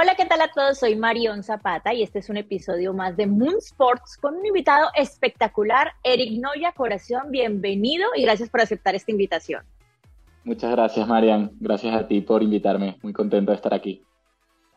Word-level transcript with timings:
Hola, 0.00 0.14
¿qué 0.14 0.26
tal 0.26 0.40
a 0.42 0.52
todos? 0.52 0.78
Soy 0.78 0.94
Marion 0.94 1.42
Zapata 1.42 1.92
y 1.92 2.04
este 2.04 2.20
es 2.20 2.28
un 2.28 2.36
episodio 2.36 2.94
más 2.94 3.16
de 3.16 3.26
Moon 3.26 3.56
Sports 3.58 4.16
con 4.16 4.36
un 4.36 4.46
invitado 4.46 4.90
espectacular, 4.94 5.94
Eric 6.04 6.40
Noya 6.40 6.70
Corazón. 6.70 7.32
Bienvenido 7.32 8.10
y 8.14 8.22
gracias 8.22 8.48
por 8.48 8.60
aceptar 8.60 8.94
esta 8.94 9.10
invitación. 9.10 9.64
Muchas 10.44 10.70
gracias, 10.70 11.08
Marian. 11.08 11.50
Gracias 11.58 11.92
a 11.96 12.06
ti 12.06 12.20
por 12.20 12.44
invitarme. 12.44 12.96
Muy 13.02 13.12
contento 13.12 13.50
de 13.50 13.56
estar 13.56 13.74
aquí. 13.74 14.04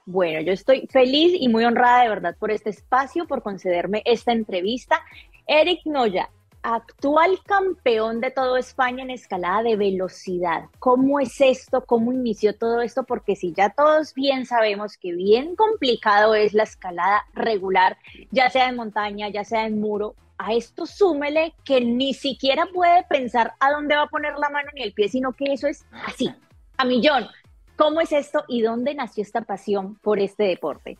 Bueno, 0.08 0.42
yo 0.42 0.54
estoy 0.54 0.88
feliz 0.88 1.34
y 1.40 1.50
muy 1.50 1.66
honrada 1.66 2.02
de 2.02 2.10
verdad 2.10 2.36
por 2.40 2.50
este 2.50 2.72
espacio, 2.72 3.28
por 3.28 3.44
concederme 3.44 4.02
esta 4.06 4.32
entrevista. 4.32 5.02
Eric 5.46 5.82
Noya, 5.86 6.32
actual 6.64 7.40
campeón 7.46 8.22
de 8.22 8.32
todo 8.32 8.58
España 8.58 9.04
en 9.04 9.10
escalada 9.10 9.64
de 9.64 9.76
velocidad. 9.76 10.66
¿Cómo 10.80 11.20
es 11.20 11.40
esto? 11.42 11.86
¿Cómo 11.86 12.14
inició 12.14 12.56
todo 12.58 12.82
esto? 12.82 13.04
Porque 13.04 13.36
si 13.36 13.54
ya 13.54 13.70
todos 13.70 14.14
bien 14.14 14.46
sabemos 14.46 14.98
que 14.98 15.14
bien 15.14 15.56
complicado 15.56 16.36
es 16.36 16.54
la 16.54 16.64
escalada 16.64 17.26
regular, 17.34 17.98
ya 18.32 18.50
sea 18.50 18.70
en 18.70 18.76
montaña, 18.76 19.30
ya 19.30 19.44
sea 19.44 19.66
en 19.66 19.80
muro, 19.80 20.16
a 20.38 20.54
esto 20.54 20.86
súmele 20.86 21.54
que 21.64 21.82
ni 21.82 22.14
siquiera 22.14 22.66
puede 22.74 23.04
pensar 23.04 23.54
a 23.60 23.72
dónde 23.72 23.96
va 23.96 24.04
a 24.04 24.08
poner 24.08 24.34
la 24.38 24.50
mano 24.50 24.70
ni 24.74 24.82
el 24.82 24.94
pie, 24.94 25.08
sino 25.08 25.34
que 25.34 25.54
eso 25.54 25.68
es 25.68 25.86
así, 26.06 26.34
a 26.78 26.86
millón. 26.86 27.28
¿Cómo 27.76 28.02
es 28.02 28.12
esto 28.12 28.44
y 28.48 28.62
dónde 28.62 28.94
nació 28.96 29.24
esta 29.24 29.42
pasión 29.42 29.96
por 29.96 30.20
este 30.20 30.44
deporte? 30.44 30.98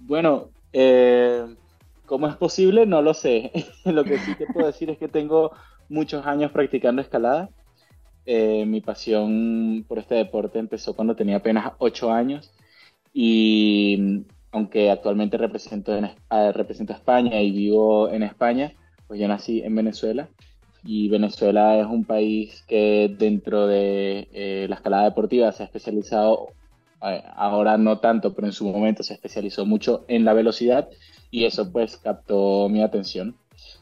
Bueno, 0.00 0.50
eh, 0.72 1.46
¿Cómo 2.08 2.26
es 2.26 2.36
posible? 2.36 2.86
No 2.86 3.02
lo 3.02 3.14
sé. 3.14 3.52
lo 3.84 4.02
que 4.02 4.18
sí 4.18 4.34
te 4.34 4.46
puedo 4.46 4.66
decir 4.66 4.90
es 4.90 4.98
que 4.98 5.08
tengo 5.08 5.52
muchos 5.88 6.26
años 6.26 6.50
practicando 6.50 7.02
escalada. 7.02 7.50
Eh, 8.24 8.64
mi 8.66 8.80
pasión 8.80 9.84
por 9.86 9.98
este 9.98 10.14
deporte 10.14 10.58
empezó 10.58 10.94
cuando 10.94 11.14
tenía 11.14 11.36
apenas 11.36 11.72
8 11.78 12.10
años 12.12 12.52
y 13.12 14.24
aunque 14.50 14.90
actualmente 14.90 15.36
represento, 15.36 15.98
represento 16.54 16.92
a 16.92 16.96
España 16.96 17.40
y 17.40 17.52
vivo 17.52 18.08
en 18.10 18.22
España, 18.22 18.72
pues 19.06 19.20
yo 19.20 19.28
nací 19.28 19.60
en 19.62 19.74
Venezuela 19.74 20.28
y 20.84 21.08
Venezuela 21.08 21.78
es 21.78 21.86
un 21.86 22.04
país 22.04 22.64
que 22.66 23.14
dentro 23.18 23.66
de 23.66 24.28
eh, 24.32 24.66
la 24.68 24.76
escalada 24.76 25.04
deportiva 25.04 25.52
se 25.52 25.62
ha 25.62 25.66
especializado, 25.66 26.48
ahora 27.00 27.78
no 27.78 27.98
tanto, 27.98 28.34
pero 28.34 28.46
en 28.46 28.52
su 28.52 28.66
momento 28.66 29.02
se 29.02 29.14
especializó 29.14 29.66
mucho 29.66 30.04
en 30.08 30.24
la 30.24 30.32
velocidad 30.32 30.88
y 31.30 31.44
eso 31.44 31.70
pues 31.72 31.96
captó 31.96 32.68
mi 32.68 32.82
atención. 32.82 33.36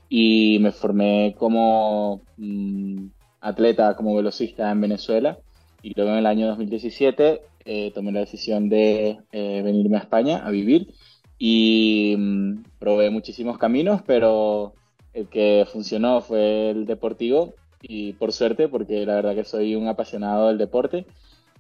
Y 0.09 0.59
me 0.61 0.73
formé 0.73 1.35
como 1.39 2.23
mm, 2.37 3.07
atleta, 3.41 3.97
como 3.97 4.15
velocista 4.15 4.71
en 4.71 4.81
Venezuela. 4.81 5.39
Y 5.83 5.95
luego 5.95 6.13
en 6.13 6.19
el 6.19 6.27
año 6.27 6.47
2017 6.49 7.43
eh, 7.65 7.93
tomé 7.95 8.13
la 8.13 8.21
decisión 8.21 8.69
de 8.69 9.19
eh, 9.33 9.63
venirme 9.65 9.97
a 9.97 10.01
España 10.01 10.47
a 10.47 10.51
vivir. 10.51 10.95
Y 11.39 12.15
mm, 12.17 12.65
probé 12.79 13.11
muchísimos 13.11 13.59
caminos, 13.59 14.03
pero 14.07 14.75
el 15.13 15.29
que 15.29 15.67
funcionó 15.71 16.21
fue 16.21 16.71
el 16.71 16.87
deportivo. 16.87 17.55
Y 17.83 18.15
por 18.15 18.33
suerte, 18.33 18.69
porque 18.69 19.07
la 19.07 19.17
verdad 19.17 19.35
que 19.35 19.45
soy 19.45 19.75
un 19.75 19.89
apasionado 19.89 20.49
del 20.49 20.59
deporte. 20.59 21.07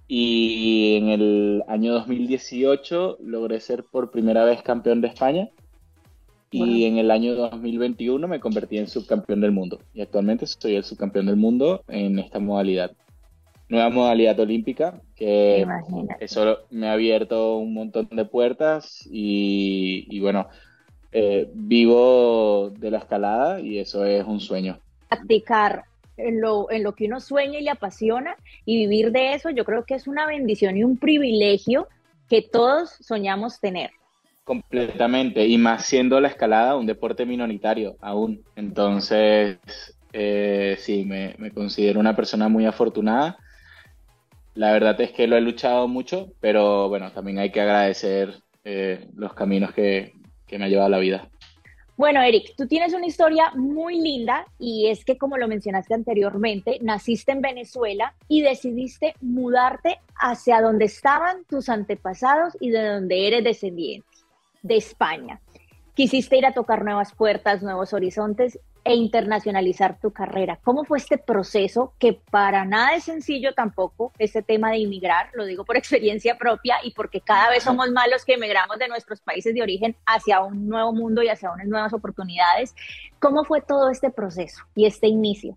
Y 0.08 0.96
en 0.96 1.08
el 1.08 1.64
año 1.66 1.92
2018 1.94 3.18
logré 3.20 3.60
ser 3.60 3.84
por 3.84 4.10
primera 4.10 4.44
vez 4.44 4.62
campeón 4.62 5.00
de 5.00 5.08
España 5.08 5.48
y 6.50 6.84
en 6.84 6.98
el 6.98 7.10
año 7.10 7.34
2021 7.34 8.28
me 8.28 8.40
convertí 8.40 8.78
en 8.78 8.86
subcampeón 8.86 9.40
del 9.40 9.52
mundo. 9.52 9.80
Y 9.92 10.00
actualmente 10.00 10.46
soy 10.46 10.76
el 10.76 10.84
subcampeón 10.84 11.26
del 11.26 11.36
mundo 11.36 11.82
en 11.88 12.18
esta 12.18 12.38
modalidad. 12.38 12.92
Nueva 13.68 13.90
modalidad 13.90 14.38
olímpica, 14.38 15.00
que 15.16 15.66
eso 16.20 16.58
me 16.70 16.88
ha 16.88 16.92
abierto 16.92 17.56
un 17.56 17.74
montón 17.74 18.08
de 18.12 18.24
puertas 18.24 19.06
y, 19.10 20.20
bueno, 20.20 20.46
eh, 21.10 21.50
vivo 21.52 22.70
de 22.70 22.92
la 22.92 22.98
escalada 22.98 23.60
y 23.60 23.78
eso 23.78 24.04
es 24.04 24.24
un 24.24 24.38
sueño. 24.38 24.78
Practicar 25.08 25.84
en 26.16 26.40
lo, 26.40 26.70
en 26.70 26.82
lo 26.82 26.94
que 26.94 27.06
uno 27.06 27.20
sueña 27.20 27.58
y 27.58 27.62
le 27.62 27.70
apasiona 27.70 28.36
y 28.64 28.76
vivir 28.76 29.12
de 29.12 29.34
eso, 29.34 29.50
yo 29.50 29.64
creo 29.64 29.84
que 29.84 29.94
es 29.94 30.06
una 30.06 30.26
bendición 30.26 30.76
y 30.76 30.84
un 30.84 30.96
privilegio 30.96 31.88
que 32.28 32.42
todos 32.42 32.90
soñamos 33.00 33.60
tener. 33.60 33.90
Completamente, 34.44 35.46
y 35.46 35.58
más 35.58 35.84
siendo 35.84 36.20
la 36.20 36.28
escalada 36.28 36.76
un 36.76 36.86
deporte 36.86 37.26
minoritario 37.26 37.96
aún. 38.00 38.44
Entonces, 38.54 39.58
eh, 40.12 40.76
sí, 40.78 41.04
me, 41.04 41.34
considero 41.52 41.98
una 42.00 42.14
persona 42.14 42.48
muy 42.48 42.64
afortunada. 42.64 43.38
La 44.54 44.72
verdad 44.72 45.00
es 45.00 45.10
que 45.10 45.26
lo 45.26 45.36
he 45.36 45.40
luchado 45.40 45.88
mucho, 45.88 46.28
pero 46.40 46.88
bueno, 46.88 47.10
también 47.12 47.38
hay 47.38 47.50
que 47.50 47.60
agradecer 47.60 48.36
eh, 48.64 49.08
los 49.14 49.34
caminos 49.34 49.72
que, 49.72 50.12
que 50.46 50.58
me 50.58 50.66
ha 50.66 50.68
llevado 50.68 50.88
la 50.88 50.98
vida. 50.98 51.28
Bueno, 51.96 52.20
Eric, 52.20 52.54
tú 52.56 52.66
tienes 52.66 52.92
una 52.92 53.06
historia 53.06 53.52
muy 53.54 53.98
linda 53.98 54.46
y 54.58 54.88
es 54.88 55.02
que, 55.02 55.16
como 55.16 55.38
lo 55.38 55.48
mencionaste 55.48 55.94
anteriormente, 55.94 56.78
naciste 56.82 57.32
en 57.32 57.40
Venezuela 57.40 58.14
y 58.28 58.42
decidiste 58.42 59.14
mudarte 59.22 59.98
hacia 60.14 60.60
donde 60.60 60.84
estaban 60.84 61.44
tus 61.44 61.70
antepasados 61.70 62.54
y 62.60 62.68
de 62.68 62.86
donde 62.86 63.26
eres 63.26 63.44
descendiente 63.44 64.06
de 64.62 64.76
España. 64.76 65.40
Quisiste 65.94 66.36
ir 66.36 66.44
a 66.44 66.52
tocar 66.52 66.84
nuevas 66.84 67.14
puertas, 67.14 67.62
nuevos 67.62 67.94
horizontes 67.94 68.58
e 68.86 68.94
internacionalizar 68.94 69.98
tu 69.98 70.12
carrera. 70.12 70.60
¿Cómo 70.62 70.84
fue 70.84 70.98
este 70.98 71.18
proceso 71.18 71.92
que 71.98 72.12
para 72.12 72.64
nada 72.64 72.94
es 72.94 73.04
sencillo 73.04 73.52
tampoco, 73.52 74.12
este 74.18 74.42
tema 74.42 74.70
de 74.70 74.78
inmigrar? 74.78 75.30
Lo 75.34 75.44
digo 75.44 75.64
por 75.64 75.76
experiencia 75.76 76.38
propia 76.38 76.76
y 76.84 76.92
porque 76.92 77.20
cada 77.20 77.50
vez 77.50 77.64
somos 77.64 77.90
más 77.90 78.06
los 78.10 78.24
que 78.24 78.34
emigramos 78.34 78.78
de 78.78 78.86
nuestros 78.86 79.20
países 79.20 79.54
de 79.54 79.62
origen 79.62 79.96
hacia 80.06 80.40
un 80.40 80.68
nuevo 80.68 80.92
mundo 80.92 81.22
y 81.22 81.28
hacia 81.28 81.50
unas 81.50 81.66
nuevas 81.66 81.92
oportunidades. 81.92 82.76
¿Cómo 83.18 83.44
fue 83.44 83.60
todo 83.60 83.90
este 83.90 84.10
proceso 84.10 84.62
y 84.76 84.86
este 84.86 85.08
inicio? 85.08 85.56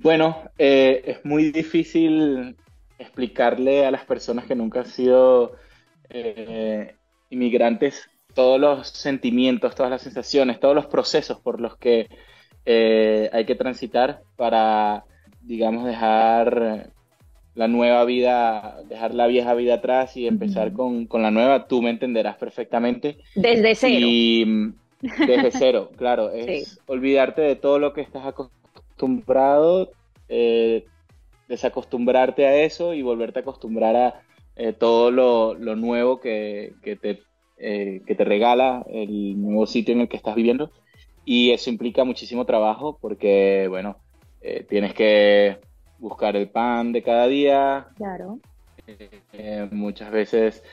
Bueno, 0.00 0.50
eh, 0.56 1.02
es 1.04 1.24
muy 1.24 1.50
difícil 1.50 2.56
explicarle 2.98 3.84
a 3.84 3.90
las 3.90 4.04
personas 4.06 4.46
que 4.46 4.54
nunca 4.54 4.80
han 4.80 4.86
sido 4.86 5.56
eh, 6.08 6.94
inmigrantes 7.28 8.08
todos 8.34 8.60
los 8.60 8.88
sentimientos, 8.88 9.74
todas 9.74 9.90
las 9.90 10.02
sensaciones, 10.02 10.60
todos 10.60 10.74
los 10.74 10.86
procesos 10.86 11.40
por 11.40 11.60
los 11.60 11.76
que 11.76 12.08
eh, 12.66 13.30
hay 13.32 13.44
que 13.46 13.54
transitar 13.54 14.22
para, 14.36 15.04
digamos, 15.42 15.84
dejar 15.84 16.90
la 17.54 17.66
nueva 17.66 18.04
vida, 18.04 18.82
dejar 18.88 19.14
la 19.14 19.26
vieja 19.26 19.54
vida 19.54 19.74
atrás 19.74 20.16
y 20.16 20.28
empezar 20.28 20.72
con, 20.72 21.08
la 21.10 21.30
nueva, 21.32 21.66
tú 21.66 21.82
me 21.82 21.90
entenderás 21.90 22.36
perfectamente. 22.36 23.18
Desde 23.34 23.74
cero. 23.74 24.06
Y 24.08 24.72
desde 25.00 25.50
cero, 25.58 25.90
claro, 25.96 26.30
es 26.30 26.78
olvidarte 26.86 27.42
de 27.42 27.56
todo 27.56 27.80
lo 27.80 27.94
que 27.94 28.02
estás 28.02 28.24
acostumbrado, 28.26 29.90
eh, 30.28 30.86
desacostumbrarte 31.48 32.46
a 32.46 32.62
eso 32.62 32.94
y 32.94 33.02
volverte 33.02 33.40
a 33.40 33.42
acostumbrar 33.42 33.96
a 33.96 34.22
eh, 34.54 34.72
todo 34.72 35.10
lo, 35.10 35.54
nuevo 35.76 36.20
que, 36.20 36.74
te, 36.82 37.22
eh, 37.58 38.02
que 38.06 38.14
te 38.14 38.24
regala 38.24 38.84
el 38.88 39.40
nuevo 39.40 39.66
sitio 39.66 39.94
en 39.94 40.02
el 40.02 40.08
que 40.08 40.16
estás 40.16 40.34
viviendo. 40.34 40.70
Y 41.24 41.50
eso 41.50 41.70
implica 41.70 42.04
muchísimo 42.04 42.44
trabajo 42.46 42.98
porque, 43.00 43.66
bueno, 43.68 43.96
eh, 44.40 44.64
tienes 44.68 44.94
que 44.94 45.58
buscar 45.98 46.36
el 46.36 46.48
pan 46.48 46.92
de 46.92 47.02
cada 47.02 47.26
día. 47.26 47.88
Claro. 47.96 48.38
muchas 49.70 50.10
veces 50.10 50.64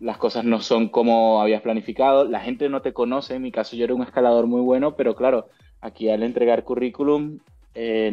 las 0.00 0.18
cosas 0.18 0.44
no 0.44 0.60
son 0.60 0.88
como 0.88 1.40
habías 1.40 1.62
planificado. 1.62 2.24
La 2.24 2.40
gente 2.40 2.68
no 2.68 2.82
te 2.82 2.92
conoce. 2.92 3.36
En 3.36 3.42
mi 3.42 3.52
caso, 3.52 3.76
yo 3.76 3.84
era 3.84 3.94
un 3.94 4.02
escalador 4.02 4.46
muy 4.46 4.60
bueno, 4.60 4.96
pero 4.96 5.14
claro, 5.14 5.48
aquí 5.80 6.10
al 6.10 6.22
entregar 6.22 6.64
currículum 6.64 7.38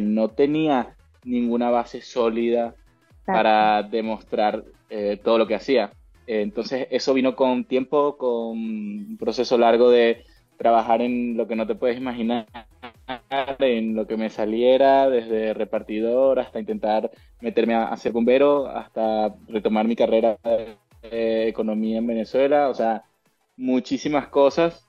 no 0.00 0.28
tenía 0.28 0.94
ninguna 1.24 1.70
base 1.70 2.00
sólida 2.00 2.74
para 3.24 3.82
demostrar 3.82 4.64
eh, 4.88 5.20
todo 5.22 5.38
lo 5.38 5.46
que 5.46 5.54
hacía. 5.54 5.92
Entonces 6.28 6.88
eso 6.90 7.14
vino 7.14 7.34
con 7.34 7.64
tiempo, 7.64 8.18
con 8.18 8.58
un 8.58 9.16
proceso 9.18 9.56
largo 9.56 9.90
de 9.90 10.24
trabajar 10.58 11.00
en 11.00 11.36
lo 11.36 11.48
que 11.48 11.56
no 11.56 11.66
te 11.66 11.74
puedes 11.74 11.96
imaginar, 11.96 12.46
en 13.60 13.94
lo 13.94 14.06
que 14.06 14.18
me 14.18 14.28
saliera, 14.28 15.08
desde 15.08 15.54
repartidor 15.54 16.38
hasta 16.38 16.60
intentar 16.60 17.10
meterme 17.40 17.74
a, 17.74 17.96
ser 17.96 18.12
bombero, 18.12 18.66
hasta 18.66 19.34
retomar 19.48 19.86
mi 19.86 19.96
carrera 19.96 20.36
de 21.02 21.48
economía 21.48 21.98
en 21.98 22.06
Venezuela, 22.06 22.68
o 22.68 22.74
sea, 22.74 23.04
muchísimas 23.56 24.28
cosas, 24.28 24.86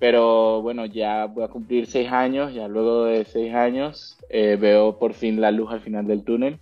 pero 0.00 0.62
bueno, 0.62 0.86
ya 0.86 1.26
voy 1.26 1.44
a 1.44 1.48
cumplir 1.48 1.86
seis 1.86 2.10
años, 2.10 2.54
ya 2.54 2.66
luego 2.66 3.04
de 3.04 3.24
seis 3.24 3.54
años 3.54 4.18
eh, 4.30 4.56
veo 4.60 4.98
por 4.98 5.14
fin 5.14 5.40
la 5.40 5.52
luz 5.52 5.70
al 5.70 5.80
final 5.80 6.08
del 6.08 6.24
túnel 6.24 6.58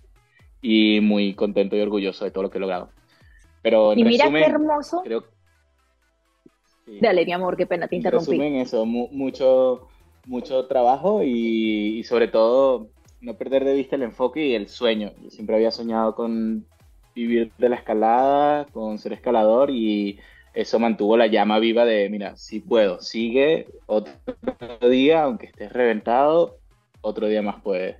y 0.61 0.99
muy 1.01 1.33
contento 1.33 1.75
y 1.75 1.81
orgulloso 1.81 2.23
de 2.23 2.31
todo 2.31 2.43
lo 2.43 2.51
que 2.51 2.59
he 2.59 2.61
logrado. 2.61 2.89
Pero 3.61 3.93
y 3.93 4.03
mira 4.03 4.29
qué 4.29 4.45
hermoso. 4.45 5.03
Dale, 6.99 7.25
mi 7.25 7.31
amor, 7.31 7.55
qué 7.55 7.65
pena, 7.65 7.87
te 7.87 7.95
interrumpí. 7.95 8.41
En 8.41 8.55
eso, 8.55 8.85
mucho, 8.85 9.87
mucho 10.25 10.65
trabajo 10.67 11.21
y, 11.23 12.03
sobre 12.03 12.27
todo 12.27 12.89
no 13.21 13.35
perder 13.35 13.65
de 13.65 13.75
vista 13.75 13.95
el 13.95 14.01
enfoque 14.01 14.47
y 14.47 14.55
el 14.55 14.67
sueño. 14.67 15.11
Yo 15.21 15.29
siempre 15.29 15.55
había 15.55 15.69
soñado 15.69 16.15
con 16.15 16.65
vivir 17.13 17.51
de 17.59 17.69
la 17.69 17.75
escalada, 17.75 18.65
con 18.71 18.97
ser 18.97 19.13
escalador 19.13 19.69
y 19.69 20.19
eso 20.55 20.79
mantuvo 20.79 21.15
la 21.17 21.27
llama 21.27 21.59
viva 21.59 21.85
de, 21.85 22.09
mira, 22.09 22.35
si 22.35 22.61
puedo, 22.61 22.99
sigue 22.99 23.67
otro 23.85 24.11
día, 24.89 25.23
aunque 25.23 25.45
estés 25.45 25.71
reventado, 25.71 26.57
otro 27.01 27.27
día 27.27 27.43
más 27.43 27.61
puedes. 27.61 27.97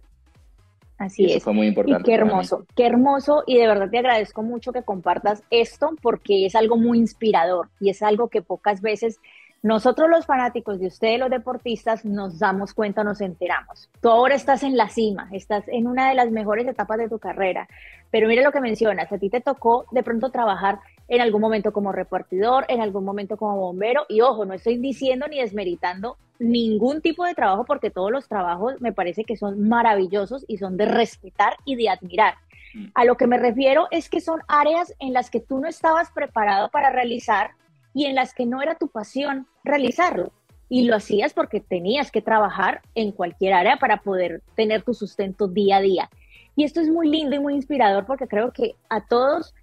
Así 1.02 1.26
eso 1.26 1.38
es. 1.38 1.44
Fue 1.44 1.54
muy 1.54 1.68
importante. 1.68 2.04
qué 2.04 2.14
hermoso, 2.14 2.66
qué 2.76 2.86
hermoso. 2.86 3.44
Y 3.48 3.58
de 3.58 3.68
verdad 3.68 3.90
te 3.90 3.98
agradezco 3.98 4.44
mucho 4.44 4.72
que 4.72 4.84
compartas 4.84 5.44
esto 5.50 5.90
porque 6.02 6.46
es 6.46 6.56
algo 6.56 6.78
muy 6.78 7.00
inspirador 7.00 7.70
y 7.80 7.90
es 7.90 8.04
algo 8.04 8.30
que 8.30 8.44
pocas 8.44 8.82
veces 8.82 9.20
nosotros 9.64 10.10
los 10.10 10.26
fanáticos 10.26 10.80
de 10.80 10.88
ustedes, 10.88 11.20
los 11.20 11.30
deportistas, 11.30 12.04
nos 12.06 12.40
damos 12.40 12.74
cuenta, 12.74 13.04
nos 13.04 13.22
enteramos. 13.22 13.90
Tú 14.02 14.10
ahora 14.10 14.36
estás 14.36 14.64
en 14.64 14.76
la 14.76 14.90
cima, 14.90 15.30
estás 15.32 15.68
en 15.68 15.88
una 15.88 16.10
de 16.10 16.16
las 16.16 16.32
mejores 16.32 16.68
etapas 16.68 16.98
de 16.98 17.10
tu 17.10 17.20
carrera, 17.20 17.68
pero 18.10 18.28
mire 18.28 18.44
lo 18.44 18.52
que 18.52 18.60
mencionas, 18.60 19.12
a 19.12 19.18
ti 19.20 19.30
te 19.30 19.40
tocó 19.40 19.86
de 19.92 20.02
pronto 20.02 20.32
trabajar 20.32 20.80
en 21.08 21.22
algún 21.22 21.42
momento 21.42 21.74
como 21.74 21.92
repartidor, 21.92 22.66
en 22.70 22.82
algún 22.82 23.06
momento 23.06 23.38
como 23.38 23.58
bombero, 23.58 24.06
y 24.10 24.22
ojo, 24.22 24.46
no 24.46 24.54
estoy 24.56 24.78
diciendo 24.78 25.28
ni 25.28 25.40
desmeritando 25.40 26.18
ningún 26.42 27.02
tipo 27.02 27.24
de 27.24 27.36
trabajo 27.36 27.66
porque 27.66 27.92
todos 27.92 28.12
los 28.12 28.28
trabajos 28.28 28.82
me 28.82 28.92
parece 28.92 29.24
que 29.24 29.38
son 29.38 29.68
maravillosos 29.68 30.44
y 30.48 30.58
son 30.58 30.76
de 30.76 30.86
respetar 30.86 31.56
y 31.66 31.76
de 31.76 31.90
admirar. 31.90 32.36
Mm. 32.74 32.86
A 32.96 33.06
lo 33.06 33.16
que 33.16 33.28
me 33.28 33.38
refiero 33.38 33.88
es 33.92 34.10
que 34.10 34.22
son 34.22 34.42
áreas 34.48 34.94
en 35.00 35.14
las 35.14 35.30
que 35.30 35.40
tú 35.40 35.60
no 35.60 35.68
estabas 35.68 36.12
preparado 36.12 36.70
para 36.70 36.90
realizar 36.90 37.52
y 37.94 38.06
en 38.06 38.16
las 38.16 38.34
que 38.34 38.46
no 38.46 38.62
era 38.62 38.76
tu 38.76 38.88
pasión 38.88 39.48
realizarlo. 39.64 40.32
Y 40.68 40.86
lo 40.86 40.96
hacías 40.96 41.34
porque 41.34 41.60
tenías 41.60 42.12
que 42.12 42.22
trabajar 42.22 42.82
en 42.96 43.12
cualquier 43.12 43.54
área 43.54 43.78
para 43.78 43.98
poder 43.98 44.42
tener 44.56 44.84
tu 44.84 44.94
sustento 44.94 45.48
día 45.48 45.78
a 45.78 45.82
día. 45.82 46.10
Y 46.56 46.64
esto 46.64 46.82
es 46.82 46.90
muy 46.90 47.10
lindo 47.10 47.36
y 47.36 47.40
muy 47.40 47.54
inspirador 47.54 48.06
porque 48.06 48.28
creo 48.28 48.52
que 48.52 48.76
a 48.90 49.06
todos 49.06 49.54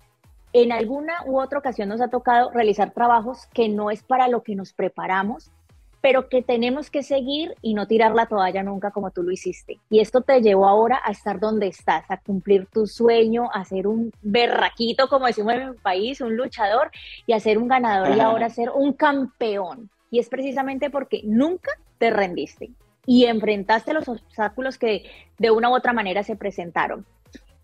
en 0.52 0.70
alguna 0.72 1.14
u 1.26 1.40
otra 1.40 1.58
ocasión 1.58 1.88
nos 1.88 2.00
ha 2.00 2.08
tocado 2.08 2.50
realizar 2.50 2.92
trabajos 2.92 3.46
que 3.52 3.69
no 3.69 3.90
es 3.90 4.02
para 4.02 4.28
lo 4.28 4.42
que 4.42 4.54
nos 4.54 4.72
preparamos, 4.72 5.50
pero 6.00 6.28
que 6.28 6.42
tenemos 6.42 6.90
que 6.90 7.02
seguir 7.02 7.54
y 7.62 7.74
no 7.74 7.86
tirar 7.86 8.14
la 8.14 8.26
toalla 8.26 8.62
nunca 8.62 8.90
como 8.90 9.10
tú 9.10 9.22
lo 9.22 9.32
hiciste. 9.32 9.78
Y 9.90 10.00
esto 10.00 10.20
te 10.20 10.40
llevó 10.40 10.66
ahora 10.66 11.00
a 11.04 11.10
estar 11.10 11.40
donde 11.40 11.66
estás, 11.66 12.10
a 12.10 12.18
cumplir 12.18 12.66
tu 12.66 12.86
sueño, 12.86 13.50
a 13.52 13.64
ser 13.64 13.86
un 13.86 14.12
berraquito, 14.22 15.08
como 15.08 15.26
decimos 15.26 15.54
en 15.54 15.70
mi 15.70 15.76
país, 15.76 16.20
un 16.20 16.36
luchador, 16.36 16.90
y 17.26 17.32
a 17.32 17.40
ser 17.40 17.58
un 17.58 17.68
ganador 17.68 18.16
y 18.16 18.20
ahora 18.20 18.48
ser 18.50 18.70
un 18.70 18.92
campeón. 18.92 19.90
Y 20.10 20.18
es 20.18 20.28
precisamente 20.28 20.90
porque 20.90 21.22
nunca 21.24 21.72
te 21.98 22.10
rendiste 22.10 22.70
y 23.04 23.24
enfrentaste 23.24 23.92
los 23.92 24.08
obstáculos 24.08 24.78
que 24.78 25.04
de 25.38 25.50
una 25.50 25.70
u 25.70 25.74
otra 25.74 25.92
manera 25.92 26.22
se 26.22 26.36
presentaron. 26.36 27.06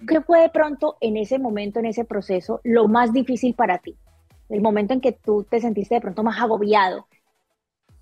¿Qué 0.06 0.20
fue 0.20 0.40
de 0.40 0.48
pronto 0.48 0.96
en 1.00 1.16
ese 1.16 1.38
momento, 1.38 1.78
en 1.78 1.87
ese 1.87 2.04
proceso, 2.04 2.60
lo 2.64 2.88
más 2.88 3.12
difícil 3.12 3.54
para 3.54 3.78
ti? 3.78 3.94
El 4.48 4.60
momento 4.60 4.92
en 4.92 5.00
que 5.00 5.12
tú 5.12 5.46
te 5.48 5.60
sentiste 5.60 5.94
de 5.94 6.00
pronto 6.00 6.22
más 6.22 6.40
agobiado, 6.40 7.06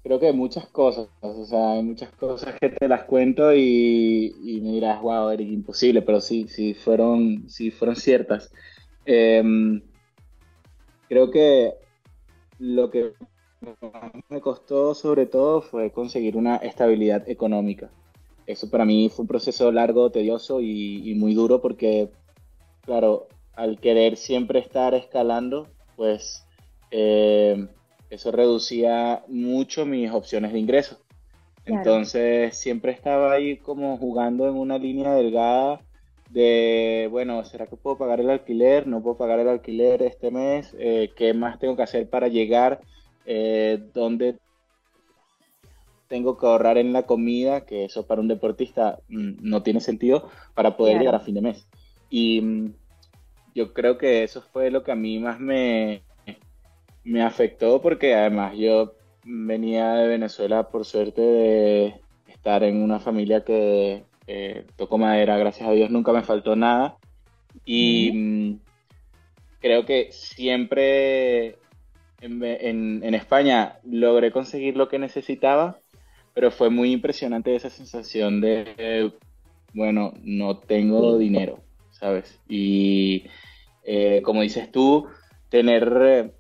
Creo 0.02 0.18
que 0.18 0.32
muchas 0.32 0.66
cosas, 0.66 1.08
o 1.20 1.44
sea, 1.44 1.72
hay 1.72 1.82
muchas 1.84 2.10
cosas 2.10 2.58
que 2.58 2.70
te 2.70 2.88
las 2.88 3.04
cuento 3.04 3.54
y, 3.54 4.60
me 4.60 4.72
dirás, 4.72 5.00
wow, 5.00 5.30
Eric, 5.30 5.48
imposible, 5.48 6.02
pero 6.02 6.20
sí, 6.20 6.48
sí 6.48 6.74
fueron, 6.74 7.48
sí 7.48 7.70
fueron 7.70 7.94
ciertas. 7.94 8.52
Em, 9.04 9.80
creo 11.08 11.30
que 11.30 11.74
lo 12.58 12.90
que 12.90 13.12
me 14.28 14.40
costó 14.40 14.92
sobre 14.94 15.26
todo 15.26 15.62
fue 15.62 15.92
conseguir 15.92 16.36
una 16.36 16.56
estabilidad 16.56 17.28
económica. 17.28 17.88
Eso 18.46 18.68
para 18.68 18.84
mí 18.84 19.08
fue 19.08 19.22
un 19.22 19.28
proceso 19.28 19.70
largo, 19.70 20.10
tedioso 20.10 20.60
y, 20.60 21.14
muy 21.14 21.32
duro 21.34 21.60
porque, 21.62 22.10
claro, 22.84 23.28
al 23.54 23.78
querer 23.78 24.16
siempre 24.16 24.58
estar 24.58 24.94
escalando, 24.94 25.68
pues... 25.94 26.44
Eh, 26.90 27.68
eso 28.12 28.30
reducía 28.30 29.24
mucho 29.26 29.86
mis 29.86 30.10
opciones 30.10 30.52
de 30.52 30.58
ingreso. 30.58 30.98
Entonces 31.64 32.54
siempre 32.58 32.92
estaba 32.92 33.32
ahí 33.32 33.56
como 33.56 33.96
jugando 33.96 34.46
en 34.48 34.56
una 34.56 34.76
línea 34.76 35.14
delgada 35.14 35.80
de, 36.28 37.08
bueno, 37.10 37.42
¿será 37.44 37.66
que 37.66 37.76
puedo 37.76 37.96
pagar 37.96 38.20
el 38.20 38.28
alquiler? 38.28 38.86
¿No 38.86 39.02
puedo 39.02 39.16
pagar 39.16 39.38
el 39.38 39.48
alquiler 39.48 40.02
este 40.02 40.30
mes? 40.30 40.76
Eh, 40.78 41.12
¿Qué 41.16 41.32
más 41.32 41.58
tengo 41.58 41.74
que 41.74 41.84
hacer 41.84 42.10
para 42.10 42.28
llegar? 42.28 42.80
Eh, 43.24 43.82
¿Dónde 43.94 44.36
tengo 46.08 46.36
que 46.36 46.46
ahorrar 46.46 46.76
en 46.76 46.92
la 46.92 47.04
comida? 47.04 47.64
Que 47.64 47.86
eso 47.86 48.06
para 48.06 48.20
un 48.20 48.28
deportista 48.28 48.98
mm, 49.08 49.36
no 49.40 49.62
tiene 49.62 49.80
sentido 49.80 50.28
para 50.54 50.76
poder 50.76 50.98
llegar 50.98 51.14
a 51.14 51.20
fin 51.20 51.36
de 51.36 51.40
mes. 51.40 51.66
Y 52.10 52.42
mm, 52.42 52.74
yo 53.54 53.72
creo 53.72 53.96
que 53.96 54.22
eso 54.22 54.42
fue 54.42 54.70
lo 54.70 54.82
que 54.82 54.92
a 54.92 54.96
mí 54.96 55.18
más 55.18 55.40
me, 55.40 56.02
me 57.04 57.22
afectó 57.22 57.80
porque 57.82 58.14
además 58.14 58.56
yo 58.56 58.94
venía 59.24 59.94
de 59.94 60.08
Venezuela 60.08 60.68
por 60.68 60.84
suerte 60.84 61.20
de 61.20 61.94
estar 62.26 62.62
en 62.64 62.82
una 62.82 63.00
familia 63.00 63.44
que 63.44 64.04
eh, 64.26 64.64
tocó 64.76 64.98
madera, 64.98 65.36
gracias 65.36 65.68
a 65.68 65.72
Dios 65.72 65.90
nunca 65.90 66.12
me 66.12 66.22
faltó 66.22 66.56
nada. 66.56 66.96
Y 67.64 68.10
mm, 68.12 68.60
creo 69.60 69.84
que 69.84 70.08
siempre 70.10 71.56
en, 72.20 73.14
España 73.14 73.78
logré 73.84 74.30
conseguir 74.30 74.76
lo 74.76 74.88
que 74.88 74.98
necesitaba, 74.98 75.78
pero 76.34 76.50
fue 76.50 76.70
muy 76.70 76.92
impresionante 76.92 77.54
esa 77.54 77.70
sensación 77.70 78.40
de, 78.40 79.12
bueno, 79.74 80.14
no 80.22 80.58
tengo 80.58 81.18
dinero, 81.18 81.60
¿sabes? 81.90 82.40
Y 82.48 83.24
eh, 83.84 84.22
como 84.24 84.42
dices 84.42 84.70
tú, 84.70 85.06
tener 85.48 86.32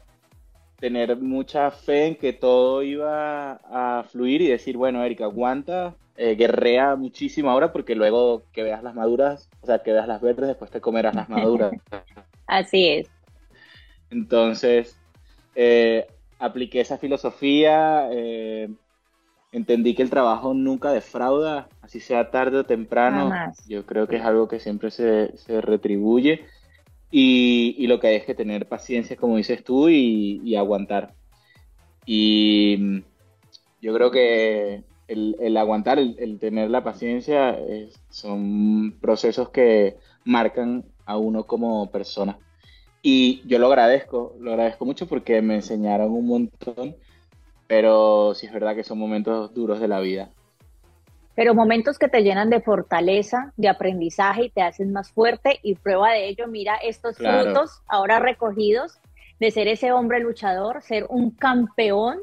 tener 0.82 1.16
mucha 1.16 1.70
fe 1.70 2.08
en 2.08 2.16
que 2.16 2.32
todo 2.32 2.82
iba 2.82 3.52
a 3.52 4.02
fluir 4.02 4.42
y 4.42 4.48
decir, 4.48 4.76
bueno, 4.76 5.04
Erika, 5.04 5.26
aguanta, 5.26 5.94
eh, 6.16 6.34
guerrea 6.34 6.96
muchísimo 6.96 7.50
ahora 7.50 7.72
porque 7.72 7.94
luego 7.94 8.42
que 8.52 8.64
veas 8.64 8.82
las 8.82 8.96
maduras, 8.96 9.48
o 9.60 9.66
sea, 9.66 9.78
que 9.84 9.92
veas 9.92 10.08
las 10.08 10.20
verdes, 10.20 10.48
después 10.48 10.72
te 10.72 10.80
comerás 10.80 11.14
las 11.14 11.28
maduras. 11.28 11.70
Así 12.48 12.88
es. 12.88 13.08
Entonces, 14.10 14.98
eh, 15.54 16.08
apliqué 16.40 16.80
esa 16.80 16.98
filosofía, 16.98 18.08
eh, 18.10 18.68
entendí 19.52 19.94
que 19.94 20.02
el 20.02 20.10
trabajo 20.10 20.52
nunca 20.52 20.90
defrauda, 20.90 21.68
así 21.80 22.00
sea 22.00 22.32
tarde 22.32 22.58
o 22.58 22.64
temprano. 22.64 23.32
Yo 23.68 23.86
creo 23.86 24.08
que 24.08 24.16
es 24.16 24.24
algo 24.24 24.48
que 24.48 24.58
siempre 24.58 24.90
se, 24.90 25.36
se 25.36 25.60
retribuye 25.60 26.44
y, 27.12 27.86
lo 27.86 28.00
que 28.00 28.08
hay 28.08 28.16
es 28.16 28.24
que 28.24 28.34
tener 28.34 28.66
paciencia, 28.66 29.16
como 29.16 29.36
dices 29.36 29.62
tú, 29.62 29.88
y, 29.90 30.56
aguantar. 30.56 31.14
Y 32.06 32.76
mm, 32.80 32.98
yo 33.82 33.94
creo 33.94 34.10
que 34.10 34.82
el, 35.08 35.56
aguantar, 35.58 35.98
el, 35.98 36.38
tener 36.40 36.70
la 36.70 36.82
paciencia, 36.82 37.58
son 38.08 38.96
procesos 39.00 39.50
que 39.50 39.96
marcan 40.24 40.84
a 41.04 41.18
uno 41.18 41.44
como 41.46 41.90
persona. 41.90 42.38
Y 43.02 43.42
yo 43.46 43.58
lo 43.58 43.66
agradezco, 43.66 44.34
lo 44.40 44.52
agradezco 44.52 44.86
mucho 44.86 45.06
porque 45.06 45.42
me 45.42 45.56
enseñaron 45.56 46.12
un 46.12 46.26
montón, 46.26 46.96
pero 47.66 48.34
sí 48.34 48.46
es 48.46 48.52
verdad 48.52 48.74
que 48.74 48.84
son 48.84 48.98
momentos 48.98 49.52
duros 49.52 49.80
de 49.80 49.88
la 49.88 50.00
vida 50.00 50.30
pero 51.34 51.54
momentos 51.54 51.98
que 51.98 52.08
te 52.08 52.22
llenan 52.22 52.50
de 52.50 52.60
fortaleza, 52.60 53.52
de 53.56 53.68
aprendizaje 53.68 54.44
y 54.44 54.50
te 54.50 54.62
hacen 54.62 54.92
más 54.92 55.12
fuerte 55.12 55.58
y 55.62 55.74
prueba 55.74 56.12
de 56.12 56.28
ello, 56.28 56.46
mira 56.46 56.76
estos 56.76 57.16
frutos 57.16 57.82
ahora 57.88 58.18
recogidos 58.18 58.98
de 59.40 59.50
ser 59.50 59.68
ese 59.68 59.92
hombre 59.92 60.20
luchador, 60.20 60.82
ser 60.82 61.06
un 61.08 61.30
campeón 61.30 62.18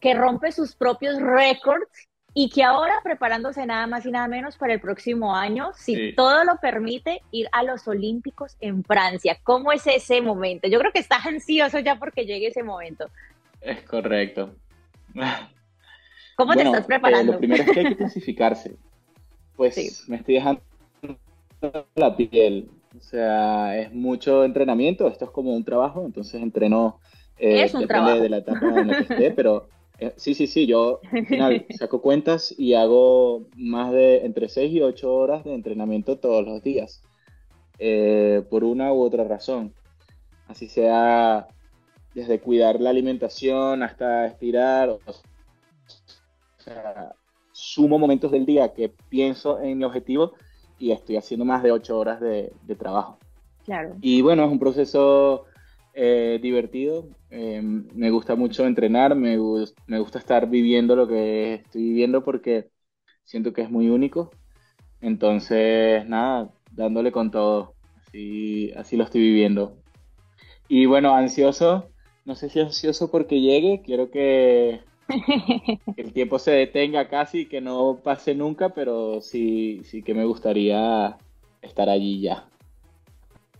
que 0.00 0.14
rompe 0.14 0.50
sus 0.50 0.74
propios 0.74 1.20
récords 1.20 2.08
y 2.32 2.50
que 2.50 2.64
ahora 2.64 2.94
preparándose 3.04 3.64
nada 3.64 3.86
más 3.86 4.04
y 4.06 4.10
nada 4.10 4.26
menos 4.26 4.56
para 4.56 4.74
el 4.74 4.80
próximo 4.80 5.36
año, 5.36 5.70
si 5.76 6.14
todo 6.14 6.42
lo 6.44 6.56
permite, 6.56 7.20
ir 7.30 7.48
a 7.52 7.62
los 7.62 7.86
Olímpicos 7.86 8.56
en 8.60 8.82
Francia. 8.82 9.38
¿Cómo 9.44 9.70
es 9.70 9.86
ese 9.86 10.20
momento? 10.20 10.66
Yo 10.66 10.80
creo 10.80 10.90
que 10.90 10.98
estás 10.98 11.24
ansioso 11.26 11.78
ya 11.78 11.96
porque 11.96 12.26
llegue 12.26 12.48
ese 12.48 12.64
momento. 12.64 13.08
Es 13.60 13.82
correcto. 13.82 14.56
¿Cómo 16.36 16.54
te 16.54 16.62
estás 16.62 16.86
preparando? 16.86 17.32
Eh, 17.32 17.34
lo 17.34 17.38
primero 17.38 17.62
es 17.62 17.70
que 17.70 17.80
hay 17.80 17.88
que 17.88 17.96
clasificarse. 17.98 18.76
Pues 19.56 20.04
me 20.08 20.16
estoy 20.16 20.34
dejando 20.34 20.62
la 21.94 22.16
piel. 22.16 22.70
O 22.96 23.00
sea, 23.00 23.78
es 23.78 23.92
mucho 23.92 24.44
entrenamiento. 24.44 25.08
Esto 25.08 25.26
es 25.26 25.30
como 25.30 25.54
un 25.54 25.64
trabajo, 25.64 26.04
entonces 26.04 26.42
entreno. 26.42 27.00
Eh, 27.38 27.62
es 27.62 27.74
un 27.74 27.86
trabajo. 27.86 28.20
de 28.20 28.28
la 28.28 28.38
etapa 28.38 28.80
en 28.80 28.88
la 28.88 29.04
que 29.04 29.14
esté, 29.14 29.30
pero 29.32 29.68
eh, 29.98 30.12
sí, 30.16 30.34
sí, 30.34 30.46
sí. 30.46 30.66
Yo 30.66 31.00
al 31.12 31.26
final 31.26 31.66
saco 31.78 32.00
cuentas 32.00 32.54
y 32.56 32.74
hago 32.74 33.46
más 33.56 33.92
de 33.92 34.24
entre 34.24 34.48
6 34.48 34.72
y 34.72 34.80
8 34.80 35.12
horas 35.12 35.44
de 35.44 35.54
entrenamiento 35.54 36.18
todos 36.18 36.44
los 36.44 36.62
días. 36.62 37.02
por 38.50 38.64
una 38.64 38.92
u 38.92 39.02
otra 39.02 39.24
razón. 39.24 39.72
Así 40.46 40.68
sea 40.68 41.48
desde 42.14 42.38
cuidar 42.38 42.80
la 42.80 42.90
alimentación 42.90 43.82
hasta 43.82 44.26
estirar, 44.26 44.98
sumo 47.52 47.98
momentos 47.98 48.32
del 48.32 48.46
día 48.46 48.74
que 48.74 48.92
pienso 49.08 49.60
en 49.60 49.78
mi 49.78 49.84
objetivo 49.84 50.32
y 50.78 50.90
estoy 50.90 51.16
haciendo 51.16 51.44
más 51.44 51.62
de 51.62 51.72
ocho 51.72 51.98
horas 51.98 52.20
de, 52.20 52.52
trabajo. 52.78 53.18
Claro. 53.64 53.96
Y 54.00 54.20
bueno, 54.22 54.44
es 54.44 54.50
un 54.50 54.58
proceso 54.58 55.44
eh, 55.94 56.38
divertido. 56.42 57.06
Eh, 57.30 57.62
me 57.62 58.10
gusta 58.10 58.34
mucho 58.34 58.66
entrenar, 58.66 59.14
me, 59.14 59.38
me 59.86 59.98
gusta 59.98 60.18
estar 60.18 60.48
viviendo 60.48 60.96
lo 60.96 61.06
que 61.06 61.54
estoy 61.54 61.82
viviendo 61.82 62.24
porque 62.24 62.70
siento 63.24 63.52
que 63.52 63.62
es 63.62 63.70
muy 63.70 63.88
único. 63.88 64.30
Entonces, 65.00 66.06
nada, 66.06 66.50
dándole 66.72 67.12
con 67.12 67.30
todo. 67.30 67.74
Así, 68.06 68.72
así 68.72 68.96
lo 68.96 69.04
estoy 69.04 69.20
viviendo. 69.20 69.76
Y 70.68 70.86
bueno, 70.86 71.14
ansioso, 71.14 71.88
no 72.24 72.34
sé 72.34 72.48
si 72.48 72.60
ansioso 72.60 73.10
porque 73.10 73.40
llegue, 73.40 73.82
quiero 73.84 74.10
que, 74.10 74.80
el 75.96 76.12
tiempo 76.12 76.38
se 76.38 76.52
detenga 76.52 77.08
casi, 77.08 77.46
que 77.46 77.60
no 77.60 78.00
pase 78.02 78.34
nunca, 78.34 78.70
pero 78.70 79.20
sí, 79.20 79.82
sí 79.84 80.02
que 80.02 80.14
me 80.14 80.24
gustaría 80.24 81.16
estar 81.62 81.88
allí 81.88 82.20
ya. 82.20 82.46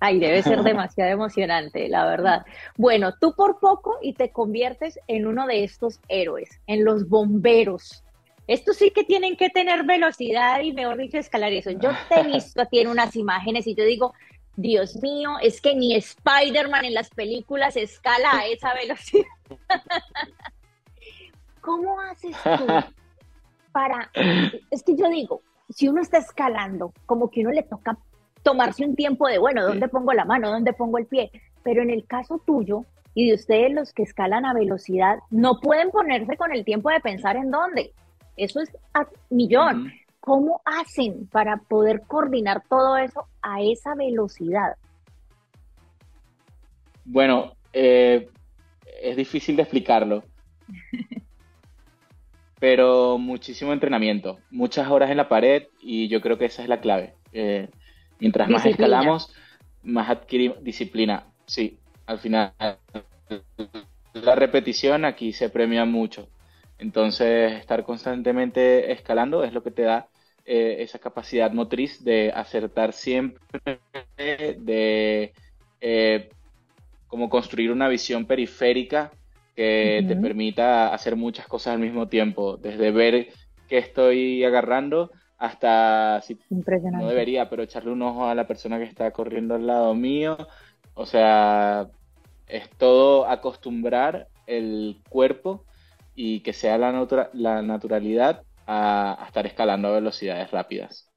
Ay, 0.00 0.18
debe 0.18 0.42
ser 0.42 0.62
demasiado 0.62 1.10
emocionante, 1.10 1.88
la 1.88 2.04
verdad. 2.04 2.44
Bueno, 2.76 3.14
tú 3.20 3.34
por 3.34 3.58
poco 3.58 3.98
y 4.02 4.14
te 4.14 4.30
conviertes 4.30 4.98
en 5.06 5.26
uno 5.26 5.46
de 5.46 5.64
estos 5.64 6.00
héroes, 6.08 6.60
en 6.66 6.84
los 6.84 7.08
bomberos. 7.08 8.04
Estos 8.46 8.76
sí 8.76 8.90
que 8.90 9.04
tienen 9.04 9.36
que 9.36 9.48
tener 9.48 9.84
velocidad 9.84 10.60
y 10.60 10.72
mejor 10.72 10.98
dicho 10.98 11.16
escalar 11.16 11.52
eso. 11.52 11.70
Yo 11.70 11.90
te 12.08 12.20
he 12.20 12.24
visto 12.32 12.60
aquí 12.60 12.80
en 12.80 12.88
unas 12.88 13.16
imágenes 13.16 13.66
y 13.66 13.74
yo 13.74 13.84
digo, 13.84 14.12
Dios 14.56 14.96
mío, 15.02 15.30
es 15.42 15.60
que 15.60 15.74
ni 15.74 15.94
Spider-Man 15.94 16.84
en 16.84 16.94
las 16.94 17.10
películas 17.10 17.76
escala 17.76 18.30
a 18.32 18.46
esa 18.46 18.74
velocidad. 18.74 19.24
¿Cómo 21.64 21.98
haces 22.00 22.36
tú 22.42 22.66
para... 23.72 24.10
Es 24.70 24.82
que 24.82 24.94
yo 24.94 25.08
digo, 25.08 25.40
si 25.70 25.88
uno 25.88 26.02
está 26.02 26.18
escalando, 26.18 26.92
como 27.06 27.30
que 27.30 27.40
uno 27.40 27.52
le 27.52 27.62
toca 27.62 27.96
tomarse 28.42 28.84
un 28.84 28.94
tiempo 28.94 29.26
de, 29.26 29.38
bueno, 29.38 29.66
¿dónde 29.66 29.88
pongo 29.88 30.12
la 30.12 30.26
mano? 30.26 30.50
¿Dónde 30.50 30.74
pongo 30.74 30.98
el 30.98 31.06
pie? 31.06 31.30
Pero 31.62 31.82
en 31.82 31.90
el 31.90 32.06
caso 32.06 32.40
tuyo 32.44 32.84
y 33.14 33.28
de 33.28 33.34
ustedes 33.34 33.72
los 33.72 33.92
que 33.94 34.02
escalan 34.02 34.44
a 34.44 34.52
velocidad, 34.52 35.18
no 35.30 35.60
pueden 35.60 35.90
ponerse 35.90 36.36
con 36.36 36.52
el 36.52 36.64
tiempo 36.64 36.90
de 36.90 37.00
pensar 37.00 37.36
en 37.36 37.50
dónde. 37.50 37.92
Eso 38.36 38.60
es 38.60 38.70
a 38.92 39.06
millón. 39.30 39.90
¿Cómo 40.20 40.60
hacen 40.64 41.26
para 41.28 41.56
poder 41.56 42.02
coordinar 42.02 42.62
todo 42.68 42.98
eso 42.98 43.26
a 43.40 43.62
esa 43.62 43.94
velocidad? 43.94 44.76
Bueno, 47.04 47.52
eh, 47.72 48.28
es 49.00 49.16
difícil 49.16 49.56
de 49.56 49.62
explicarlo. 49.62 50.24
pero 52.64 53.18
muchísimo 53.18 53.74
entrenamiento, 53.74 54.38
muchas 54.50 54.88
horas 54.88 55.10
en 55.10 55.18
la 55.18 55.28
pared 55.28 55.64
y 55.82 56.08
yo 56.08 56.22
creo 56.22 56.38
que 56.38 56.46
esa 56.46 56.62
es 56.62 56.68
la 56.70 56.80
clave. 56.80 57.12
Eh, 57.30 57.68
mientras 58.18 58.48
más 58.48 58.64
escalamos, 58.64 59.34
más 59.82 60.08
adquirimos 60.08 60.64
disciplina. 60.64 61.26
Sí, 61.44 61.78
al 62.06 62.20
final 62.20 62.54
la 64.14 64.34
repetición 64.34 65.04
aquí 65.04 65.34
se 65.34 65.50
premia 65.50 65.84
mucho. 65.84 66.26
Entonces, 66.78 67.52
estar 67.52 67.84
constantemente 67.84 68.92
escalando 68.92 69.44
es 69.44 69.52
lo 69.52 69.62
que 69.62 69.70
te 69.70 69.82
da 69.82 70.08
eh, 70.46 70.76
esa 70.78 70.98
capacidad 70.98 71.52
motriz 71.52 72.02
de 72.02 72.32
acertar 72.34 72.94
siempre, 72.94 73.78
de 74.16 75.34
eh, 75.82 76.30
como 77.08 77.28
construir 77.28 77.70
una 77.70 77.88
visión 77.88 78.24
periférica 78.24 79.12
que 79.54 80.04
te 80.06 80.16
permita 80.16 80.92
hacer 80.92 81.16
muchas 81.16 81.46
cosas 81.46 81.74
al 81.74 81.80
mismo 81.80 82.08
tiempo, 82.08 82.56
desde 82.56 82.90
ver 82.90 83.28
qué 83.68 83.78
estoy 83.78 84.44
agarrando 84.44 85.10
hasta 85.38 86.20
si 86.22 86.38
no 86.50 87.08
debería, 87.08 87.48
pero 87.48 87.62
echarle 87.62 87.92
un 87.92 88.02
ojo 88.02 88.26
a 88.26 88.34
la 88.34 88.46
persona 88.46 88.78
que 88.78 88.84
está 88.84 89.10
corriendo 89.10 89.54
al 89.54 89.66
lado 89.66 89.94
mío. 89.94 90.36
O 90.94 91.06
sea, 91.06 91.88
es 92.46 92.68
todo 92.70 93.28
acostumbrar 93.28 94.28
el 94.46 95.00
cuerpo 95.08 95.64
y 96.14 96.40
que 96.40 96.52
sea 96.52 96.78
la, 96.78 97.06
la 97.32 97.62
naturalidad 97.62 98.42
a, 98.66 99.22
a, 99.22 99.26
estar 99.26 99.46
escalando 99.46 99.88
a 99.88 99.92
velocidades 99.92 100.50
rápidas. 100.50 101.10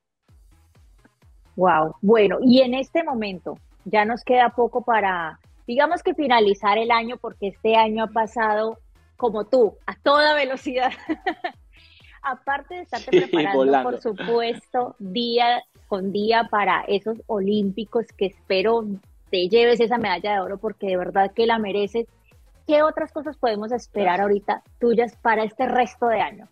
Wow, 1.56 1.96
bueno, 2.02 2.38
y 2.42 2.62
en 2.62 2.74
este 2.74 3.04
momento 3.04 3.58
ya 3.86 4.06
nos 4.06 4.24
queda 4.24 4.50
poco 4.50 4.84
para 4.84 5.40
digamos 5.68 6.02
que 6.02 6.16
finalizar 6.16 6.78
el 6.78 6.90
año, 6.90 7.18
porque 7.18 7.50
este 7.50 7.76
año 7.76 8.06
ha 8.06 8.08
pasado 8.08 8.80
como 9.18 9.46
tú, 9.46 9.78
a 9.86 9.96
toda 9.96 10.34
velocidad. 10.34 10.92
Aparte 12.24 12.76
de 12.76 12.82
estarte 12.82 13.12
preparando, 13.12 13.84
por 13.84 14.02
supuesto, 14.02 14.96
día 15.00 15.64
con 15.88 16.12
día 16.12 16.48
para 16.50 16.82
esos 16.82 17.22
olímpicos 17.28 18.06
que 18.18 18.28
espero 18.28 18.84
te 19.30 19.48
lleves 19.48 19.80
esa 19.80 19.98
medalla 19.98 20.34
de 20.34 20.40
oro 20.40 20.58
porque 20.58 20.88
de 20.88 20.98
verdad 20.98 21.32
que 21.34 21.46
la 21.46 21.60
mereces. 21.60 22.08
¿Qué 22.66 22.84
otras 22.84 23.14
cosas 23.14 23.38
podemos 23.38 23.72
esperar 23.72 24.20
ahorita 24.20 24.62
tuyas 24.80 25.16
para 25.22 25.44
este 25.44 25.68
resto 25.68 26.08
de 26.08 26.20
año? 26.20 26.48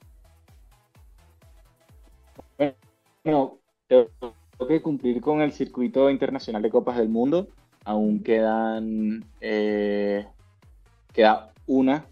Bueno, 3.23 3.57
tengo 3.87 4.09
que 4.67 4.81
cumplir 4.81 5.19
con 5.19 5.41
el 5.41 5.51
circuito 5.51 6.09
internacional 6.09 6.61
de 6.61 6.69
Copas 6.69 6.97
del 6.97 7.09
Mundo 7.09 7.49
aún 7.85 8.21
quedan, 8.23 9.23
eh, 9.39 10.27
queda 11.13 11.53
una 11.67 12.05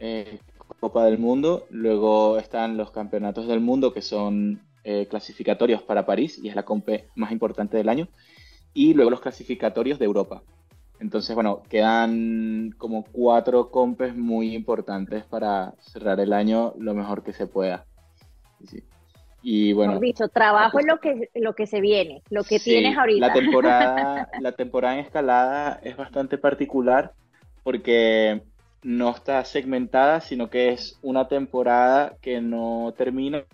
eh, 0.00 0.40
Copa 0.80 1.04
del 1.04 1.18
Mundo, 1.18 1.66
luego 1.70 2.38
están 2.38 2.76
los 2.76 2.90
campeonatos 2.90 3.46
del 3.46 3.60
mundo 3.60 3.92
que 3.92 4.02
son 4.02 4.60
eh, 4.84 5.06
clasificatorios 5.08 5.82
para 5.82 6.06
París 6.06 6.38
y 6.42 6.48
es 6.48 6.56
la 6.56 6.64
compe 6.64 7.08
más 7.14 7.32
importante 7.32 7.76
del 7.76 7.88
año, 7.88 8.08
y 8.74 8.94
luego 8.94 9.10
los 9.10 9.20
clasificatorios 9.20 9.98
de 9.98 10.04
Europa. 10.04 10.42
Entonces, 11.00 11.34
bueno, 11.34 11.62
quedan 11.68 12.74
como 12.76 13.04
cuatro 13.04 13.70
compes 13.70 14.16
muy 14.16 14.54
importantes 14.54 15.24
para 15.24 15.74
cerrar 15.80 16.18
el 16.20 16.32
año 16.32 16.74
lo 16.78 16.94
mejor 16.94 17.22
que 17.22 17.32
se 17.32 17.46
pueda. 17.46 17.86
Sí. 18.68 18.82
Y 19.42 19.72
bueno. 19.72 19.94
Por 19.94 20.02
dicho, 20.02 20.28
trabajo 20.28 20.80
es 20.80 20.86
lo 20.86 20.98
que, 20.98 21.30
lo 21.34 21.54
que 21.54 21.66
se 21.66 21.80
viene, 21.80 22.22
lo 22.30 22.44
que 22.44 22.58
tienes 22.58 22.96
ahorita. 22.96 23.28
La 23.28 23.32
temporada, 23.32 24.28
la 24.40 24.52
temporada 24.52 24.94
en 24.94 25.00
escalada 25.00 25.80
es 25.82 25.96
bastante 25.96 26.38
particular 26.38 27.12
porque 27.62 28.42
no 28.82 29.10
está 29.10 29.44
segmentada, 29.44 30.20
sino 30.20 30.50
que 30.50 30.70
es 30.70 30.98
una 31.02 31.28
temporada 31.28 32.16
que 32.20 32.40
no 32.40 32.94
termina 32.96 33.44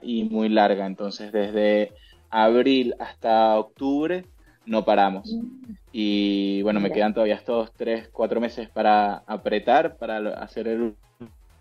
y 0.00 0.24
muy 0.24 0.48
larga. 0.48 0.86
Entonces, 0.86 1.32
desde 1.32 1.92
abril 2.30 2.94
hasta 2.98 3.56
octubre 3.58 4.24
no 4.66 4.84
paramos. 4.84 5.32
Mm. 5.32 5.72
Y 5.92 6.62
bueno, 6.62 6.80
me 6.80 6.90
quedan 6.90 7.14
todavía 7.14 7.36
estos 7.36 7.72
tres, 7.72 8.08
cuatro 8.08 8.40
meses 8.40 8.68
para 8.68 9.18
apretar, 9.26 9.96
para 9.96 10.18
hacer 10.34 10.68
el 10.68 10.94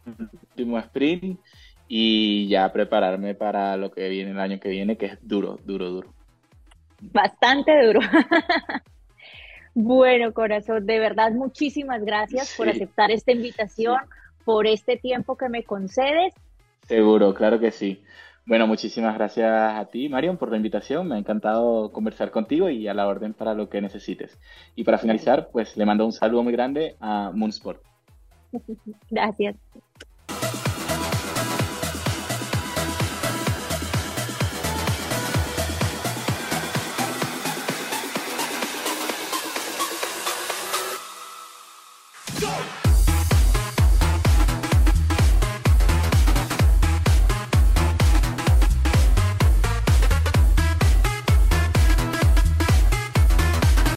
último 0.05 0.79
sprint 0.79 1.39
y 1.95 2.47
ya 2.47 2.73
prepararme 2.73 3.35
para 3.35 3.77
lo 3.77 3.91
que 3.91 4.09
viene 4.09 4.31
el 4.31 4.39
año 4.39 4.59
que 4.59 4.69
viene, 4.69 4.97
que 4.97 5.05
es 5.05 5.17
duro, 5.21 5.59
duro, 5.63 5.91
duro. 5.91 6.13
Bastante 6.99 7.85
duro. 7.85 7.99
bueno, 9.75 10.33
corazón, 10.33 10.87
de 10.87 10.97
verdad, 10.97 11.33
muchísimas 11.33 12.03
gracias 12.03 12.55
por 12.57 12.67
aceptar 12.67 13.11
esta 13.11 13.31
invitación, 13.31 13.97
por 14.43 14.65
este 14.65 14.97
tiempo 14.97 15.37
que 15.37 15.49
me 15.49 15.63
concedes. 15.63 16.33
Seguro, 16.87 17.35
claro 17.35 17.59
que 17.59 17.69
sí. 17.69 18.01
Bueno, 18.47 18.65
muchísimas 18.65 19.13
gracias 19.13 19.51
a 19.51 19.85
ti, 19.85 20.09
Marion, 20.09 20.37
por 20.37 20.49
la 20.49 20.57
invitación. 20.57 21.07
Me 21.07 21.13
ha 21.13 21.19
encantado 21.19 21.91
conversar 21.91 22.31
contigo 22.31 22.71
y 22.71 22.87
a 22.87 22.95
la 22.95 23.07
orden 23.07 23.35
para 23.35 23.53
lo 23.53 23.69
que 23.69 23.81
necesites. 23.81 24.39
Y 24.75 24.83
para 24.83 24.97
finalizar, 24.97 25.49
pues 25.51 25.77
le 25.77 25.85
mando 25.85 26.07
un 26.07 26.11
saludo 26.11 26.41
muy 26.41 26.53
grande 26.53 26.95
a 26.99 27.29
Moonsport. 27.35 27.83
Gracias. 29.11 29.57